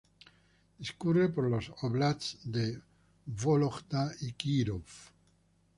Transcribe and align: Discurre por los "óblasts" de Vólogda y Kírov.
Discurre 0.79 1.29
por 1.29 1.43
los 1.47 1.71
"óblasts" 1.83 2.39
de 2.43 2.81
Vólogda 3.27 4.11
y 4.21 4.31
Kírov. 4.33 4.83